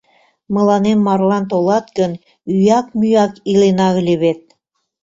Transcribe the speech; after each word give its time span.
Мыланем 0.53 0.99
марлан 1.07 1.43
толат 1.51 1.85
гын, 1.97 2.11
ӱяк-мӱяк 2.53 3.33
илена 3.51 3.87
ыле 3.99 4.15
вет... 4.23 4.41